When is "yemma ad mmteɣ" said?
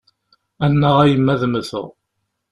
1.07-1.87